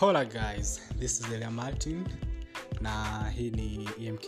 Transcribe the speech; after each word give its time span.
hola 0.00 0.24
guys. 0.24 0.80
This 0.98 1.18
is 1.20 1.26
elia 1.32 1.50
martin 1.50 2.06
na 2.80 3.24
hii 3.30 3.50
ni 3.50 3.88
emk 4.06 4.22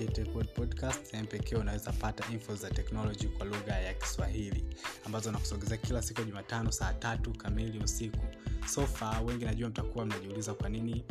podcast 0.55 1.05
sehemu 1.07 1.29
pekee 1.29 1.57
unaweza 1.57 1.93
pata 1.93 2.33
info 2.33 2.55
za 2.55 2.71
teknoloji 2.71 3.29
kwa 3.29 3.47
lugha 3.47 3.79
ya 3.79 3.95
kiswahili 3.95 4.65
ambazo 5.05 5.33
nakusogezea 5.33 5.77
kila 5.77 6.03
siku 6.03 6.21
ya 6.21 6.27
jumatano 6.27 6.73
saa 6.73 6.93
tatu 6.93 7.33
kamili 7.33 7.79
usiku. 7.85 8.25
So 8.67 8.87
far 8.87 9.25
wengi 9.25 9.45
najua 9.45 9.69
mtakuwa 9.69 10.07
mnajiuliza 10.07 10.55
kwa 10.55 10.69
nini 10.69 11.05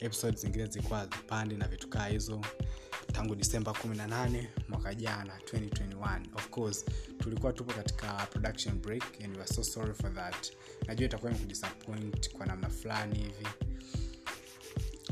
episode 0.00 0.36
zingine 0.36 0.66
zilikuwa 0.66 1.06
zipandi 1.06 1.54
na 1.56 1.68
vitu 1.68 1.88
kaa 1.88 2.06
hizo. 2.06 2.40
Tangu 3.12 3.34
disemba 3.34 3.72
18 3.72 4.44
mwaka 4.68 4.94
jana 4.94 5.32
2021 5.52 6.20
of 6.34 6.48
course 6.48 6.84
tulikuwa 7.18 7.52
tupo 7.52 7.72
katika 7.74 8.12
production 8.12 8.78
break 8.80 9.04
and 9.24 9.36
we 9.36 9.42
are 9.42 9.52
so 9.54 9.64
sorry 9.64 9.94
for 9.94 10.14
that. 10.14 10.52
Najua 10.86 11.06
itakuwa 11.06 11.30
imekudisappoint 11.30 12.32
kwa 12.32 12.46
namna 12.46 12.68
fulani 12.68 13.18
hivi 13.18 13.46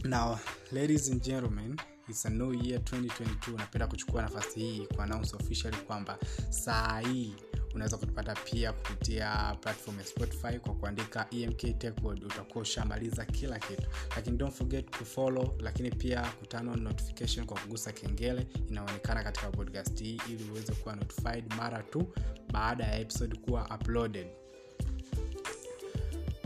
now 0.06 0.38
ladies 0.72 1.10
and 1.10 1.22
gentlemen 1.22 1.76
it's 2.08 2.24
a 2.26 2.30
new 2.30 2.52
year 2.54 2.80
2022 2.80 3.56
napenda 3.56 3.86
kuchukua 3.86 4.22
nafasi 4.22 4.60
hii 4.60 4.86
kuannounce 4.94 5.36
officially 5.36 5.76
kwamba 5.76 6.18
saa 6.50 7.00
hii 7.00 7.34
unaweza 7.74 7.96
kutupata 7.96 8.34
pia 8.34 8.72
kupitia 8.72 9.56
platform 9.60 9.98
ya 9.98 10.04
spotify 10.04 10.58
kwa 10.58 10.74
kuandika 10.74 11.26
emk 11.30 11.78
techworld 11.78 12.24
utakuwa 12.24 12.62
ushamaliza 12.62 13.24
kila 13.24 13.58
kitu. 13.58 13.82
Lakini 14.16 14.36
don't 14.36 14.54
forget 14.54 14.96
kufollow 14.98 15.54
lakini 15.60 15.90
pia 15.90 16.20
kutano 16.40 16.76
notification 16.76 17.46
kwa 17.46 17.60
kugusa 17.60 17.92
kengele. 17.92 18.46
Inaonekana 18.70 19.22
katika 19.22 19.50
podcast 19.50 20.00
hii 20.00 20.20
ili 20.30 20.50
uweze 20.50 20.72
kuwa 20.72 20.96
notified 20.96 21.54
mara 21.54 21.82
tu 21.82 22.14
baada 22.52 22.84
ya 22.84 22.98
episode 22.98 23.36
kuwa 23.36 23.68
uploaded 23.80 24.26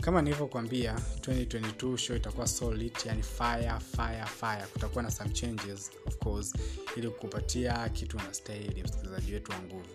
kama 0.01 0.21
nilivyokwambia 0.21 0.93
2022 1.19 1.97
show 1.97 2.15
itakuwa 2.15 2.47
solid 2.47 2.93
yani 3.05 3.23
fire 3.23 3.73
fire 3.95 4.25
fire. 4.39 4.63
Kutakuwa 4.73 5.03
na 5.03 5.11
some 5.11 5.29
changes 5.29 5.91
of 6.07 6.17
course 6.17 6.53
ili 6.97 7.09
kukupatia 7.09 7.89
kitu 7.89 8.17
unastahili 8.17 8.83
msikilizaji 8.83 9.33
wetu 9.33 9.51
wa 9.51 9.59
nguvu. 9.59 9.89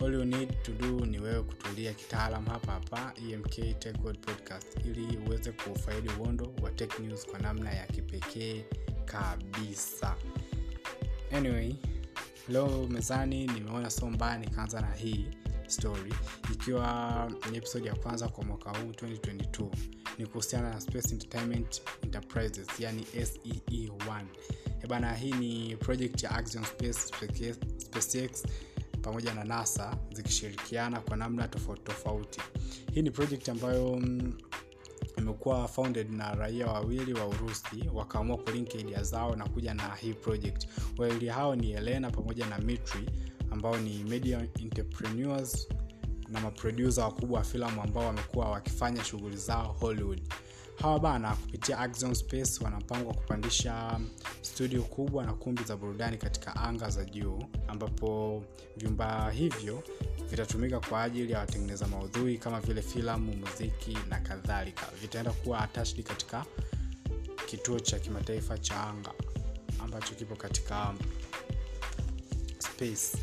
All 0.00 0.14
you 0.14 0.24
need 0.24 0.62
to 0.62 0.72
do 0.72 1.06
ni 1.06 1.18
wewe 1.18 1.42
kutulia 1.42 1.92
kitaalam 1.92 2.46
hapa 2.46 2.72
hapa 2.72 3.12
emk 3.32 3.78
Tech 3.78 3.96
World 4.04 4.20
podcast 4.20 4.66
ili 4.84 5.18
uweze 5.26 5.52
kufaidi 5.52 6.08
uondo 6.20 6.54
wa 6.62 6.70
tech 6.70 6.98
news 6.98 7.26
kwa 7.26 7.38
namna 7.38 7.72
ya 7.72 7.86
kipekee 7.86 8.64
kabisa. 9.04 10.16
Anyway 11.32 11.74
leo 12.48 12.86
mezani 12.90 13.46
nimeona 13.46 13.90
so 13.90 14.10
mbaya 14.10 14.38
nikaanza 14.38 14.80
na 14.80 14.94
hii 14.94 15.26
story 15.70 16.14
ikiwa 16.52 17.30
ni 17.50 17.56
episode 17.58 17.88
ya 17.88 17.94
kwanza 17.94 18.28
kwa 18.28 18.44
mwaka 18.44 18.70
huu 18.70 18.90
2022 18.90 19.66
ni 20.18 20.26
kuhusiana 20.26 20.70
na 20.70 20.80
space 20.80 21.12
entertainment 21.12 21.82
enterprises 22.02 22.66
yani 22.80 23.02
see1 23.02 24.24
bana 24.88 25.14
hii 25.14 25.32
ni 25.32 25.76
project 25.76 26.22
ya 26.22 26.30
axion 26.30 26.64
space 26.64 26.98
spacex 27.78 28.44
pamoja 29.02 29.34
na 29.34 29.44
nasa 29.44 29.96
zikishirikiana 30.12 31.00
kwa 31.00 31.16
namna 31.16 31.48
tofauti 31.48 31.82
tofauti. 31.82 32.40
Hii 32.94 33.02
ni 33.02 33.10
project 33.10 33.48
ambayo 33.48 33.96
mm, 33.96 34.32
imekuwa 35.18 35.68
founded 35.68 36.10
na 36.12 36.34
raia 36.34 36.66
wawili 36.66 37.12
wa 37.14 37.26
urusi 37.26 37.90
wakaamua 37.94 38.36
kulink 38.36 38.74
idea 38.74 39.02
zao 39.02 39.36
na 39.36 39.48
kuja 39.48 39.74
na 39.74 39.94
hii 39.94 40.12
project. 40.14 40.66
Wawili 40.98 41.28
hao 41.28 41.56
ni 41.56 41.72
elena 41.72 42.10
pamoja 42.10 42.46
na 42.46 42.58
mitri 42.58 43.06
ambao 43.52 43.76
ni 43.76 44.04
media 44.04 44.46
entrepreneurs 44.58 45.68
na 46.28 46.40
maprodusa 46.40 47.04
wakubwa 47.04 47.38
wa 47.38 47.44
filamu 47.44 47.82
ambao 47.82 48.06
wamekuwa 48.06 48.50
wakifanya 48.50 49.04
shughuli 49.04 49.36
zao 49.36 49.76
hollywood. 49.80 50.20
Hawa 50.82 51.00
bana 51.00 51.36
kupitia 51.36 51.78
Axion 51.78 52.14
space 52.14 52.60
wanapangwa 52.60 53.14
kupandisha 53.14 54.00
studio 54.42 54.82
kubwa 54.82 55.24
na 55.24 55.32
kumbi 55.32 55.64
za 55.64 55.76
burudani 55.76 56.16
katika 56.18 56.56
anga 56.56 56.90
za 56.90 57.04
juu 57.04 57.44
ambapo 57.68 58.42
vyumba 58.76 59.30
hivyo 59.30 59.82
vitatumika 60.30 60.80
kwa 60.80 61.02
ajili 61.02 61.32
ya 61.32 61.38
watengeneza 61.38 61.86
maudhui 61.88 62.38
kama 62.38 62.60
vile 62.60 62.82
filamu 62.82 63.36
muziki 63.36 63.98
na 64.08 64.20
kadhalika. 64.20 64.86
Vitaenda 65.00 65.30
kuwa 65.32 65.60
attached 65.60 66.04
katika 66.06 66.44
kituo 67.46 67.80
cha 67.80 67.98
kimataifa 67.98 68.58
cha 68.58 68.80
anga 68.82 69.10
ambacho 69.84 70.14
kipo 70.14 70.36
katika 70.36 70.94
space 72.58 73.16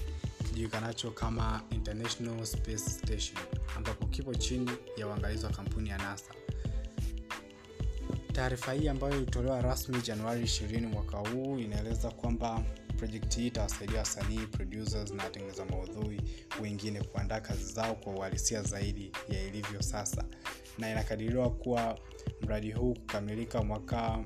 kijulikanacho 0.60 1.12
kama 1.12 1.62
international 1.72 2.46
space 2.46 2.78
station 2.90 3.38
ambapo 3.78 4.06
kipo 4.06 4.36
chini 4.36 4.72
ya 4.98 5.08
uangalizi 5.08 5.46
wa 5.46 5.52
kampuni 5.52 5.90
ya 5.90 5.98
nasa. 5.98 6.34
Taarifa 8.34 8.74
hii 8.74 8.88
ambayo 8.88 9.18
ilitolewa 9.18 9.62
rasmi 9.62 10.02
januari 10.02 10.42
20 10.44 10.86
mwaka 10.88 11.18
huu 11.18 11.60
inaeleza 11.60 12.12
kwamba 12.12 12.64
projekti 12.98 13.40
hii 13.40 13.48
itawasaidia 13.48 14.00
wasanii 14.00 14.40
producers 14.40 15.12
na 15.12 15.24
watengeneza 15.24 15.66
maudhui 15.66 16.22
wengine 16.62 17.02
kuandaa 17.04 17.40
kazi 17.42 17.74
zao 17.74 17.96
kwa 17.96 18.14
uhalisia 18.14 18.62
zaidi 18.64 19.12
ya 19.30 19.44
ilivyo 19.44 19.82
sasa. 19.82 20.26
Na 20.78 20.92
inakadiriwa 20.92 21.50
kuwa 21.52 22.00
mradi 22.42 22.72
huu 22.72 22.94
kukamilika 22.94 23.64
mwaka 23.64 24.26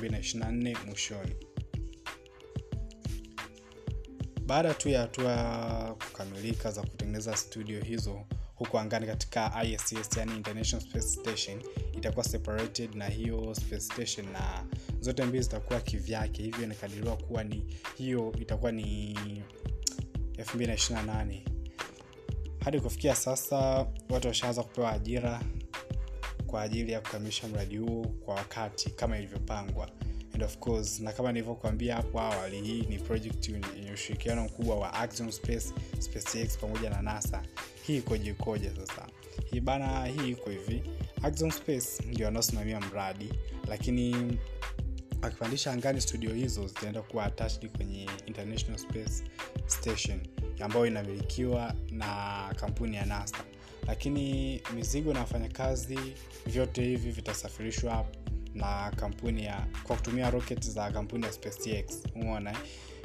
224 0.00 0.86
mwishoni 0.86 1.34
baada 4.52 4.74
tu 4.74 4.88
ya 4.88 5.00
hatua 5.00 5.96
kukamilika 6.06 6.70
za 6.70 6.82
kutengeneza 6.82 7.36
studio 7.36 7.80
hizo 7.80 8.20
huko 8.54 8.78
angani 8.78 9.06
katika 9.06 9.64
iss 9.64 10.16
yani 10.16 10.36
international 10.36 10.86
space 10.88 11.14
station 11.20 11.62
itakuwa 11.92 12.24
separated 12.24 12.94
na 12.94 13.06
hiyo 13.06 13.54
space 13.54 13.80
station 13.84 14.32
na 14.32 14.64
zote 15.00 15.24
mbili 15.24 15.42
zitakuwa 15.42 15.80
kivyake. 15.80 16.42
Hivyo 16.42 16.64
inakadiriwa 16.64 17.16
kuwa 17.16 17.44
ni 17.44 17.76
hiyo 17.98 18.32
itakuwa 18.40 18.72
ni 18.72 19.14
228 20.36 21.40
hadi 22.64 22.80
kufikia 22.80 23.14
sasa 23.14 23.86
watu 24.10 24.28
washaanza 24.28 24.62
kupewa 24.62 24.92
ajira 24.92 25.40
kwa 26.46 26.62
ajili 26.62 26.92
ya 26.92 27.00
kukamilisha 27.00 27.48
mradi 27.48 27.76
huo 27.76 28.06
kwa 28.24 28.34
wakati 28.34 28.90
kama 28.90 29.18
ilivyopangwa 29.18 29.90
and 30.34 30.42
of 30.42 30.58
course 30.58 31.00
na 31.00 31.12
kama 31.12 31.32
nilivyokuambia 31.32 31.96
hapo 31.96 32.20
awali 32.20 32.60
hii 32.62 32.82
ni 32.82 32.98
project 32.98 33.48
yenye 33.48 33.92
ushirikiano 33.94 34.44
mkubwa 34.44 34.76
wa 34.76 34.94
Axiom 34.94 35.32
Space, 35.32 35.72
SpaceX 35.98 36.58
pamoja 36.58 36.90
na 36.90 37.02
NASA. 37.02 37.42
Hii 37.86 37.96
ikoje 37.96 38.30
ikoje 38.30 38.70
sasa? 38.70 39.06
Hii 39.50 39.60
bana, 39.60 40.04
hii 40.06 40.30
iko 40.30 40.50
hivi. 40.50 40.82
Axiom 41.22 41.50
Space 41.50 42.00
ndio 42.06 42.26
wanaosimamia 42.26 42.80
mradi, 42.80 43.32
lakini 43.68 44.38
wakipandisha 45.22 45.72
angani 45.72 46.00
studio 46.00 46.34
hizo 46.34 46.66
zitaenda 46.66 47.02
kuwa 47.02 47.24
attached 47.24 47.70
kwenye 47.76 48.08
International 48.26 48.78
Space 48.78 49.24
Station 49.66 50.20
ambayo 50.60 50.86
inamilikiwa 50.86 51.74
na 51.90 52.06
kampuni 52.60 52.96
ya 52.96 53.06
NASA, 53.06 53.36
lakini 53.86 54.60
mizigo 54.74 55.12
na 55.12 55.20
wafanyakazi 55.20 55.98
vyote 56.46 56.84
hivi 56.84 57.10
vitasafirishwa 57.10 58.06
na 58.54 58.90
kampuni 58.96 59.44
ya 59.44 59.66
kwa 59.82 59.96
kutumia 59.96 60.30
rocket 60.30 60.64
za 60.70 60.90
kampuni 60.90 61.24
ya 61.24 61.32
SpaceX. 61.32 62.02
Umeona 62.14 62.56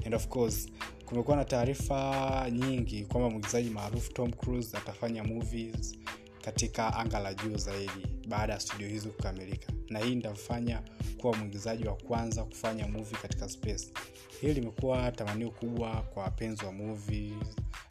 and 0.05 0.15
of 0.15 0.27
course 0.27 0.67
kumekuwa 1.05 1.37
na 1.37 1.45
taarifa 1.45 2.49
nyingi 2.51 3.05
kwamba 3.05 3.29
mwigizaji 3.29 3.69
maarufu 3.69 4.13
Tom 4.13 4.31
Cruise 4.33 4.77
atafanya 4.77 5.23
movies 5.23 5.95
katika 6.41 6.93
anga 6.95 7.19
la 7.19 7.33
juu 7.33 7.57
zaidi 7.57 8.07
baada 8.27 8.53
ya 8.53 8.59
studio 8.59 8.87
hizo 8.87 9.09
kukamilika. 9.09 9.73
Na 9.89 9.99
hii 9.99 10.15
ndamfanya 10.15 10.81
kuwa 11.17 11.37
mwigizaji 11.37 11.87
wa 11.87 11.95
kwanza 11.95 12.43
kufanya 12.43 12.87
movie 12.87 13.17
katika 13.21 13.49
space. 13.49 13.93
Hili 14.41 14.53
limekuwa 14.53 15.11
tamanio 15.11 15.51
kubwa 15.51 16.01
kwa 16.01 16.23
wapenzi 16.23 16.65
wa 16.65 16.71
movies 16.71 17.33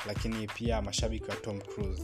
lakini 0.07 0.47
pia 0.47 0.83
mashabiki 0.83 1.31
wa 1.31 1.37
Tom 1.37 1.61
Cruise. 1.61 2.03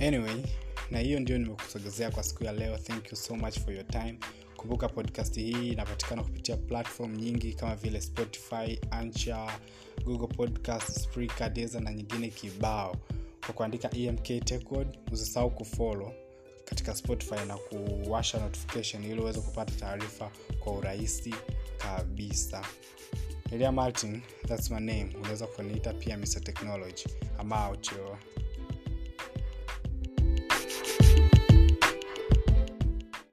Anyway 0.00 0.42
na 0.90 0.98
hiyo 0.98 1.20
ndio 1.20 1.38
nimekusogezea 1.38 2.10
kwa 2.10 2.22
siku 2.22 2.44
ya 2.44 2.52
leo. 2.52 2.78
Thank 2.78 3.10
you 3.10 3.16
so 3.16 3.36
much 3.36 3.58
for 3.58 3.74
your 3.74 3.86
time. 3.86 4.18
Kumbuka 4.56 4.88
podcast 4.88 5.34
hii 5.34 5.68
inapatikana 5.68 6.22
kupitia 6.22 6.56
platform 6.56 7.16
nyingi 7.16 7.52
kama 7.54 7.76
vile 7.76 8.00
spotify 8.00 8.80
ancha 8.90 9.60
google 10.04 10.26
podcast 10.36 10.90
spreaker 11.00 11.80
na 11.80 11.92
nyingine 11.94 12.28
kibao. 12.28 12.96
Kwa 13.46 13.54
kuandika 13.54 13.90
emk 13.96 14.44
techword 14.44 14.98
usisahau 15.12 15.50
kufolo 15.50 16.12
katika 16.64 16.94
spotify 16.94 17.46
na 17.48 17.56
kuwasha 17.56 18.40
notification 18.40 19.04
ili 19.04 19.20
uweze 19.20 19.40
kupata 19.40 19.72
taarifa 19.74 20.30
kwa 20.60 20.72
urahisi 20.72 21.34
kabisa. 21.78 22.64
Elia 23.52 23.72
martin 23.72 24.22
thats 24.48 24.70
my 24.70 24.80
name. 24.80 25.16
Unaweza 25.20 25.46
kuniita 25.46 25.92
pia 25.94 26.18
mr 26.18 26.40
technology. 26.44 27.04
Yo. 27.96 28.18